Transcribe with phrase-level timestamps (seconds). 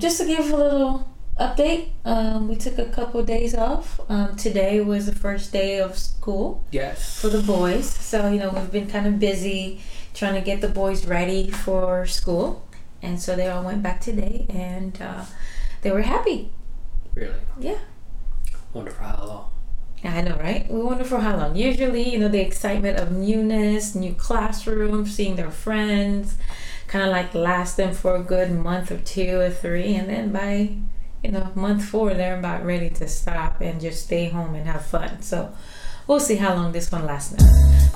[0.00, 4.00] just to give a little update, um, we took a couple days off.
[4.08, 7.20] Um, today was the first day of school Yes.
[7.20, 9.80] for the boys, so you know we've been kind of busy
[10.14, 12.66] trying to get the boys ready for school,
[13.02, 15.24] and so they all went back today, and uh,
[15.82, 16.50] they were happy.
[17.14, 17.34] Really?
[17.58, 17.78] Yeah.
[18.72, 19.50] Wonder for how long.
[20.02, 20.70] I know, right?
[20.70, 21.56] We wonder for how long.
[21.56, 26.36] Usually, you know, the excitement of newness, new classroom, seeing their friends,
[26.90, 30.32] kind of like last them for a good month or two or three, and then
[30.32, 30.74] by,
[31.22, 34.84] you know, month four, they're about ready to stop and just stay home and have
[34.84, 35.22] fun.
[35.22, 35.54] So,
[36.08, 37.46] we'll see how long this one lasts now.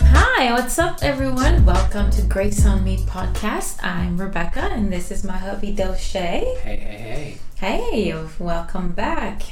[0.00, 1.66] Hi, what's up, everyone?
[1.66, 3.84] Welcome to Grace on Me podcast.
[3.84, 6.14] I'm Rebecca, and this is my hubby Doshe.
[6.14, 7.38] Hey, hey, hey.
[7.56, 9.42] Hey, welcome back.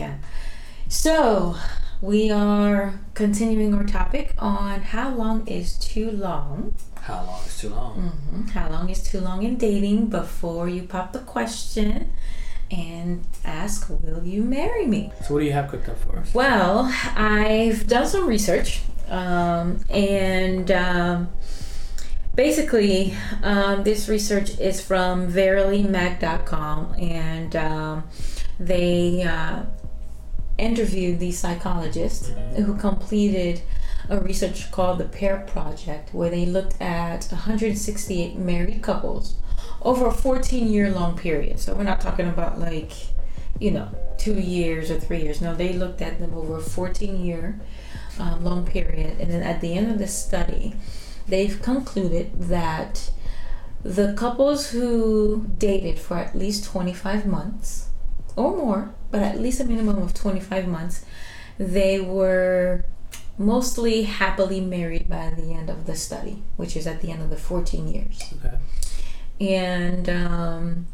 [0.89, 1.57] So,
[2.01, 6.75] we are continuing our topic on how long is too long.
[7.03, 7.95] How long is too long?
[7.95, 12.13] hmm How long is too long in dating before you pop the question
[12.71, 15.13] and ask, Will you marry me?
[15.25, 16.35] So, what do you have cooked up for us?
[16.35, 21.29] Well, I've done some research, um, and um,
[22.35, 28.05] basically, um, this research is from verilymag.com, and um,
[28.59, 29.63] they uh,
[30.59, 33.61] interviewed these psychologists who completed
[34.09, 39.37] a research called the Pair Project, where they looked at 168 married couples
[39.83, 41.59] over a 14 year long period.
[41.59, 42.93] So we're not talking about like,
[43.59, 45.41] you know, two years or three years.
[45.41, 47.61] No, they looked at them over a 14 year
[48.19, 49.21] um, long period.
[49.21, 50.75] And then at the end of the study,
[51.27, 53.11] they've concluded that
[53.83, 57.89] the couples who dated for at least 25 months
[58.37, 61.05] or more, but at least a minimum of 25 months,
[61.59, 62.85] they were
[63.39, 67.31] mostly happily married by the end of the study, which is at the end of
[67.31, 68.57] the 14 years Okay.
[69.41, 70.87] and um,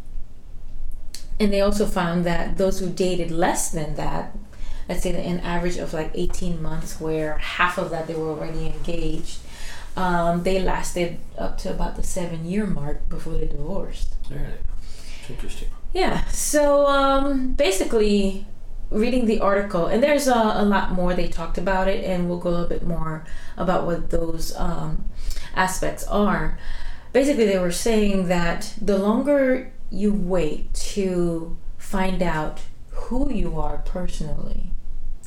[1.39, 4.37] and they also found that those who dated less than that
[4.89, 8.67] let's say an average of like 18 months where half of that they were already
[8.67, 9.39] engaged
[9.97, 14.45] um, they lasted up to about the seven year mark before they divorced Really?
[15.29, 15.69] Interesting.
[15.93, 18.47] Yeah so um, basically
[18.93, 22.39] reading the article and there's a, a lot more they talked about it and we'll
[22.39, 23.25] go a little bit more
[23.57, 25.05] about what those um,
[25.55, 26.59] aspects are.
[27.13, 32.61] Basically they were saying that the longer you wait to find out
[32.91, 34.71] who you are personally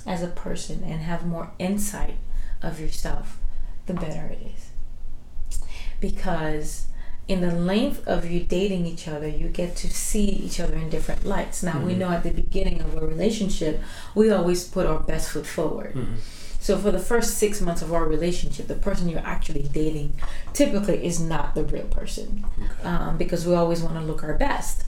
[0.06, 2.18] as a person and have more insight
[2.62, 3.40] of yourself
[3.86, 5.60] the better it is.
[6.00, 6.88] Because
[7.28, 10.90] in the length of you dating each other you get to see each other in
[10.90, 11.98] different lights now we Mhm.
[11.98, 13.82] know at the beginning of a relationship
[14.14, 16.16] we always put our best foot forward hmm
[16.60, 20.16] so for the first six months of our relationship, the person you're actually dating
[20.52, 22.90] typically is not the real person Okay.
[22.90, 24.84] um, because we always want to look our best.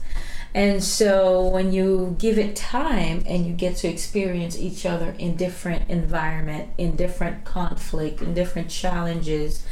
[0.52, 5.36] And so when you give it time and you get to experience each other in
[5.36, 9.62] different environment, in different conflict, in different challenges,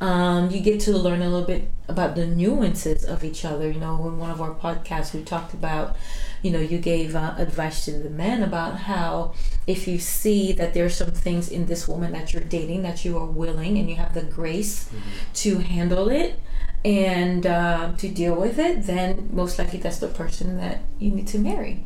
[0.00, 3.70] um, you get to learn a little bit about the nuances of each other.
[3.70, 5.96] You know, in one of our podcasts, we talked about,
[6.42, 9.34] you know, you gave uh, advice to the men about how
[9.66, 13.18] if you see that there's some things in this woman that you're dating that you
[13.18, 14.88] are willing and you have the grace
[15.34, 16.38] to handle it
[16.84, 21.26] and uh, to deal with it, then most likely that's the person that you need
[21.28, 21.84] to marry.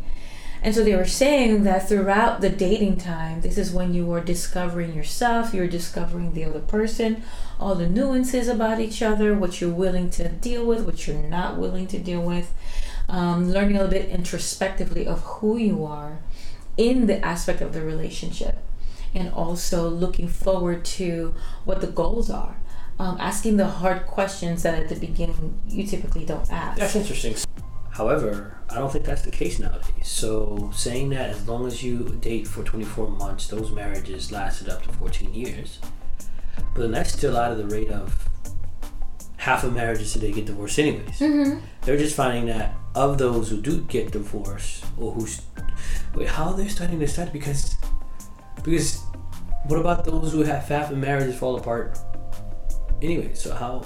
[0.63, 4.21] And so they were saying that throughout the dating time, this is when you are
[4.21, 7.25] discovering yourself, you're discovering the other person,
[7.59, 11.59] all the nuances about each other, what you're willing to deal with, what you're not
[11.59, 12.55] willing to deal with,
[13.09, 16.21] um, learning a little bit introspectively of who you are
[16.77, 18.59] in the aspect of the relationship,
[19.15, 21.35] and also looking forward to
[21.65, 22.57] what the goals are.
[23.01, 26.79] Um, asking the hard questions that at the beginning you typically don't ask.
[26.79, 27.35] That's interesting.
[27.93, 29.91] However, I don't think that's the case nowadays.
[30.03, 34.83] So, saying that as long as you date for 24 months, those marriages lasted up
[34.85, 35.79] to 14 years.
[36.57, 38.29] But then that's still out of the rate of
[39.37, 41.19] half of marriages today get divorced, anyways.
[41.19, 41.61] Mm-hmm.
[41.83, 45.43] They're just finding that of those who do get divorced or who's
[46.15, 47.31] wait, how are they starting to start?
[47.31, 47.77] Because
[48.63, 49.01] because
[49.67, 51.99] what about those who have half of marriages fall apart?
[53.03, 53.85] Anyway, so how?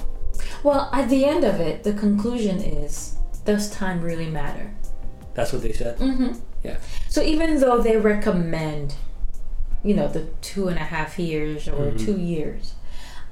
[0.62, 3.15] Well, at the end of it, the conclusion is
[3.46, 4.74] does time really matter?
[5.34, 5.98] That's what they said.
[5.98, 6.32] Mm-hmm.
[6.64, 6.78] Yeah.
[7.08, 8.94] So even though they recommend,
[9.84, 12.04] you know, the two and a half years or Mhm.
[12.04, 12.72] two years,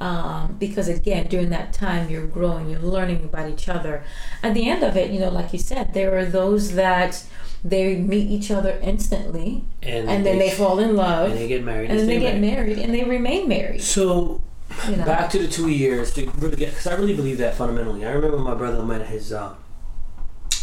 [0.00, 4.02] um, because again, during that time you're growing, you're learning about each other.
[4.42, 7.24] At the end of it, you know, like you said, there are those that
[7.64, 11.64] they meet each other instantly, And, and then they fall in love, and they get
[11.64, 11.88] married.
[11.90, 13.80] and then they get married, and they remain married.
[13.82, 14.42] So
[14.88, 15.04] You know.
[15.06, 18.04] back to the two years to really get because I really believe that fundamentally.
[18.04, 19.56] I remember my brother met his um,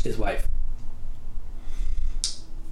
[0.03, 0.47] his wife,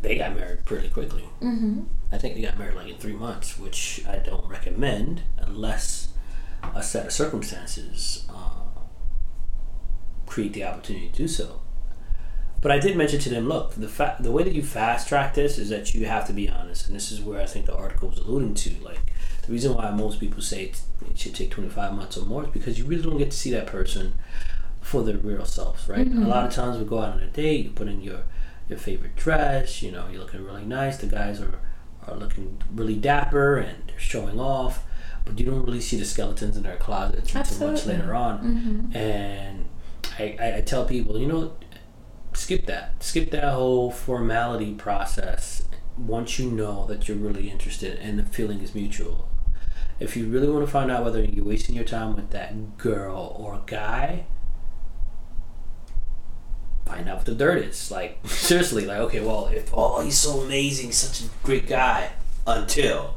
[0.02, 1.24] they got married pretty quickly.
[1.42, 1.81] Mm-hmm.
[2.12, 6.10] I think they got married like in three months, which I don't recommend unless
[6.76, 8.80] a set of circumstances uh,
[10.26, 11.62] create the opportunity to do so.
[12.62, 15.34] But I did mention to them, look, the fa- the way that you fast track
[15.34, 17.76] this is that you have to be honest, and this is where I think the
[17.76, 18.72] article was alluding to.
[18.81, 19.14] Like
[19.46, 22.44] the reason why most people say it it should take twenty five months or more
[22.44, 24.14] is because you really don't get to see that person
[24.89, 26.07] for their real selves, right?
[26.07, 26.62] A lot of mm-hmm.
[26.62, 28.24] times we go out on a date, you put in your
[28.68, 30.97] your favorite dress, you know, you're looking really nice.
[30.97, 31.59] The guys are
[32.07, 34.83] are looking really dapper and they're showing off,
[35.25, 38.39] but you don't really see the skeletons in their closets until much later on.
[38.39, 38.97] Mm-hmm.
[38.97, 39.69] And
[40.18, 41.56] I, I, I tell people, you know,
[42.33, 43.03] skip that.
[43.03, 45.68] Skip that whole formality process
[46.00, 49.30] once you know that you're really interested and the feeling is mutual.
[50.00, 53.35] If you really want to find out whether you're wasting your time with that girl
[53.38, 54.25] or guy,
[57.00, 57.92] find out what the dirt is.
[57.92, 62.12] Like, seriously, like, okay, well, if, oh, he's so amazing, such a great guy,
[62.46, 63.16] until,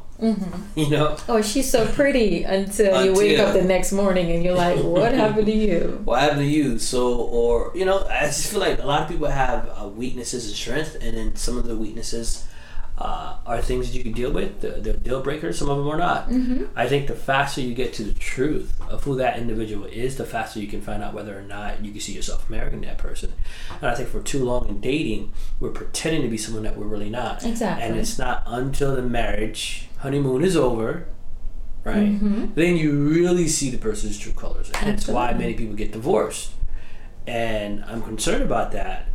[0.76, 1.16] you know?
[1.28, 5.12] Oh, she's so pretty until, you wake up the next morning and you're like, what
[5.22, 6.00] happened to you?
[6.04, 6.78] what happened to you?
[6.78, 10.46] So, or you know, I just feel like a lot of people have uh, weaknesses
[10.46, 12.46] and strengths, and then some of the weaknesses
[12.98, 14.60] uh, are things that you can deal with.
[14.60, 16.28] The, the deal breakers, some of them are not.
[16.76, 20.24] I think the faster you get to the truth of who that individual is, the
[20.24, 23.32] faster you can find out whether or not you can see yourself marrying that person.
[23.80, 26.86] And I think for too long in dating, we're pretending to be someone that we're
[26.86, 27.44] really not.
[27.44, 27.84] Exactly.
[27.84, 31.06] And it's not until the marriage honeymoon is over.
[31.84, 32.16] Right,
[32.54, 36.52] then you really see the person's true colors, and that's why many people get divorced
[37.26, 39.08] and I'm concerned about that.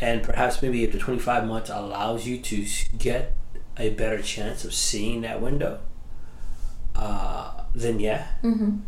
[0.00, 2.66] And perhaps maybe if the 25 months allows you to
[2.98, 3.34] get
[3.76, 5.80] a better chance of seeing that window,
[6.94, 8.28] uh, then yeah.
[8.42, 8.78] Mm-hmm.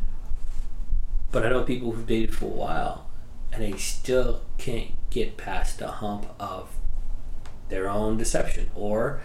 [1.32, 3.10] But I know people who've dated for a while
[3.52, 6.70] and they still can't get past the hump of
[7.68, 9.20] their own deception, or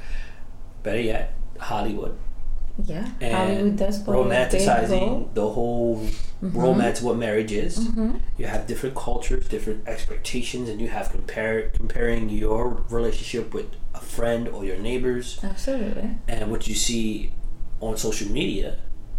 [0.84, 2.18] better yet, Hollywood
[2.84, 3.08] Yeah.
[3.20, 6.06] and Hollywood does play a big romanticizing the whole
[6.42, 7.78] romance of what marriage is.
[7.80, 8.20] Mhm.
[8.38, 14.00] You have different cultures, different expectations, and you have compare comparing your relationship with a
[14.00, 16.10] friend or your neighbors Absolutely.
[16.28, 17.34] and what you see
[17.82, 18.78] on social media,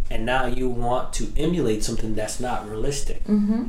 [0.09, 3.23] and now you want to emulate something that's not realistic.
[3.25, 3.63] Mm-hmm.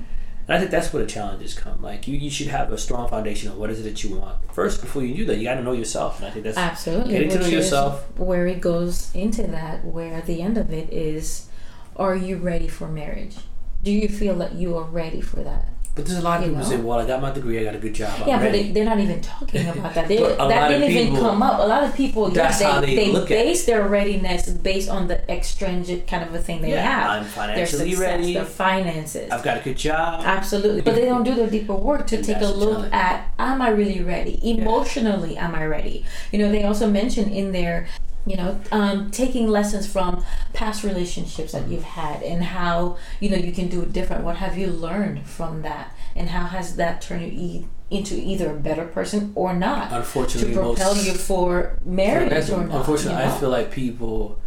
[0.46, 1.80] And I think that's where the challenges come.
[1.82, 4.52] Like you, you should have a strong foundation of what is it that you want
[4.52, 5.38] first before you do that.
[5.38, 7.12] You got to know yourself, and I think that's Absolutely.
[7.12, 8.04] Getting to know yourself.
[8.18, 11.48] Where it goes into that, where the end of it is,
[11.96, 13.36] are you ready for marriage?
[13.82, 15.68] Do you feel that you are ready for that?
[15.94, 16.70] But there's a lot of You people know?
[16.70, 18.74] say, "Well, I got my degree, I got a good job, I'm yeah, ready." but
[18.74, 20.08] they're not even talking about that.
[20.08, 21.60] They, But a lot that didn't even come up.
[21.60, 23.44] A lot of people, That's yeah, how they, they they look at it.
[23.44, 27.10] base their readiness based on the extrinsic kind of a thing they yeah, have.
[27.10, 28.34] I'm Their financially success, ready.
[28.34, 29.30] their finances.
[29.30, 30.22] I've got a good job.
[30.24, 30.80] Absolutely.
[30.82, 33.68] But they don't do the deeper work to And take a look at am I
[33.68, 34.40] really ready?
[34.50, 36.04] Emotionally, am I ready?
[36.32, 37.86] You know, they also mention in there,
[38.26, 43.36] you know, um, taking lessons from past relationships that you've had and how, you know,
[43.36, 44.24] you can do it different.
[44.24, 45.94] What have you learned from that?
[46.16, 49.92] And how has that turned you e- into either a better person or not?
[49.92, 52.76] unfortunately To propel most you for marriage or not.
[52.78, 53.34] unfortunately, you know?
[53.34, 54.38] I feel like people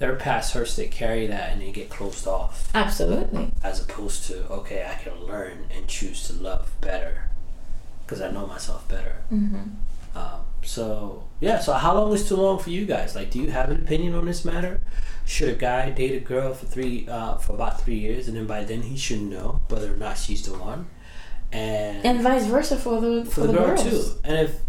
[0.00, 3.52] their past hurts they carry that and they get closed off, Absolutely.
[3.62, 7.28] as opposed to okay, I can learn and choose to love better
[8.06, 9.16] because I know myself better.
[9.28, 9.56] hmm
[10.16, 13.14] Um, so yeah, so how long is too long for you guys?
[13.14, 14.80] Like, do you have an opinion on this matter?
[15.26, 18.46] Should a guy date a girl for three uh, for about three years, and then
[18.46, 20.86] by then he should know whether or not she's the one,
[21.52, 23.82] and And vice versa for the for the, girl girls.
[24.14, 24.20] too.
[24.24, 24.60] And if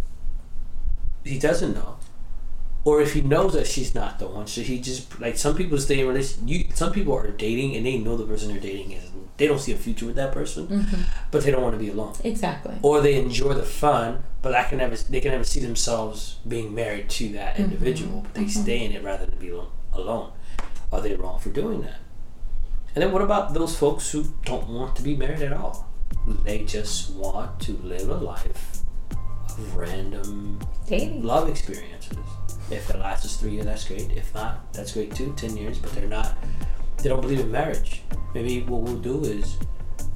[1.24, 1.98] he doesn't know,
[2.83, 5.77] or if he knows that she's not the one, should he just like some people
[5.77, 6.47] stay in relation?
[6.47, 9.03] You some people are dating and they know the person they're dating is
[9.38, 11.00] they don't see a future with that person, Mhm.
[11.31, 12.75] but they don't want to be alone Exactly.
[12.83, 16.73] or they enjoy the fun, but I can never they can never see themselves being
[16.75, 19.51] married to that individual, but they stay in it rather than be
[19.93, 20.31] alone.
[20.91, 21.97] Are they wrong for doing that?
[22.93, 25.88] And then what about those folks who don't want to be married at all?
[26.43, 28.81] They just want to live a life
[29.50, 31.23] of random Dating.
[31.23, 32.17] love experiences.
[32.71, 34.11] If it lasts us three years, that's great.
[34.11, 35.33] If not, that's great too.
[35.37, 36.35] Ten years, but they're not.
[36.97, 38.01] They don't believe in marriage.
[38.33, 39.57] Maybe what we'll do is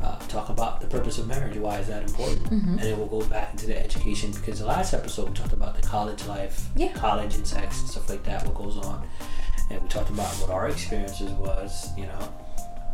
[0.01, 1.57] uh, talk about the purpose of marriage.
[1.57, 2.49] Why is that important?
[2.51, 5.75] And then we'll go back into the education because the last episode we talked about
[5.75, 6.93] the college life, Yeah.
[6.93, 8.45] college and sex and stuff like that.
[8.45, 9.07] What goes on,
[9.71, 11.89] and we talked about what our experiences was.
[11.97, 12.33] You know,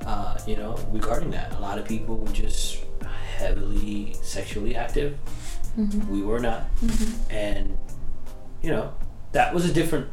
[0.06, 2.80] uh, you know, regarding that, a lot of people were just
[3.38, 5.18] heavily sexually active.
[6.10, 6.64] We were not,
[7.30, 7.78] and
[8.62, 8.94] you know,
[9.32, 10.08] that was a different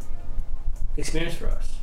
[0.96, 1.76] experience for us,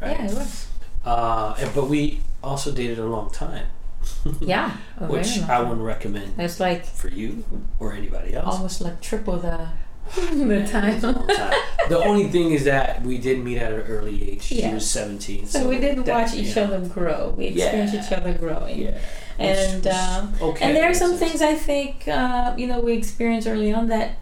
[0.00, 0.12] right?
[0.18, 0.66] Yeah, it was.
[1.04, 3.66] Uh, and, but we also dated a long time,
[4.40, 4.70] Yeah.
[5.00, 7.44] which I wouldn't recommend It's like for you
[7.80, 8.54] or anybody else.
[8.56, 9.68] almost like triple the
[10.14, 11.00] the time.
[11.00, 11.54] time.
[11.88, 14.42] The only thing is that we did meet at an early age.
[14.42, 15.46] She was 17.
[15.46, 16.64] So we did that- watch each yeah.
[16.64, 17.34] other grow.
[17.36, 18.06] We experienced Yeah.
[18.06, 18.80] each other growing.
[18.82, 18.98] Yeah.
[19.38, 20.64] And um, okay.
[20.66, 24.18] and there are some things I think uh, you know we experienced early on that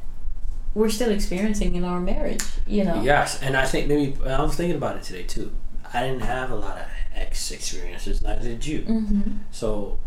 [0.74, 2.42] we're still experiencing in our marriage.
[2.66, 3.02] You know.
[3.02, 5.50] Yes, and I think maybe I was thinking about it today too.
[5.92, 8.82] I didn't have a lot of ex experiences, neither did you.
[8.82, 9.98] hmm So,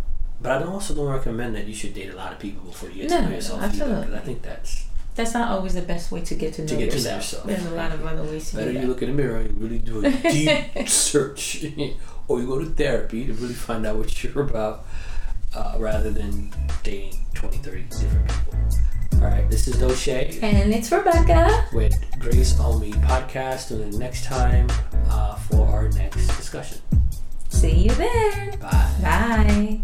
[0.42, 3.02] but I also don't recommend that you should date a lot of people before you
[3.04, 3.62] get No, to know no, yourself.
[3.62, 4.18] Either, 'cause absolutely.
[4.18, 6.92] I think that's That's not always the best way to get to know, To get
[6.92, 7.22] to know yourself.
[7.22, 7.46] yourself.
[7.48, 8.72] There's a lot of other ways to better.
[8.72, 11.66] You look in the mirror, you really do a deep search,
[12.28, 14.86] or you go to therapy to really find out what you're about,
[15.54, 16.52] uh, rather than
[16.82, 18.54] dating 20, 30 different people.
[19.54, 20.42] This is Doche.
[20.42, 21.68] And it's Rebecca.
[21.74, 23.70] with Grace on Me podcast.
[23.70, 24.68] Until next time
[25.08, 26.80] uh, for our next discussion.
[27.50, 28.58] See you then.
[28.60, 28.96] Bye.
[29.04, 29.82] Bye.